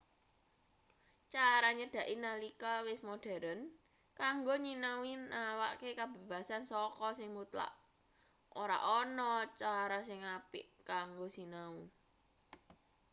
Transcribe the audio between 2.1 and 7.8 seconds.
nalika wis moderen kanggo nyinau nawakke kabebasan saka sing mutlak